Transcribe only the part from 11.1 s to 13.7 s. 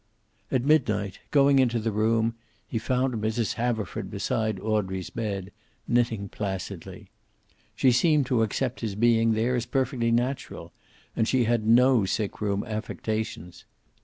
and she had no sick room affectations.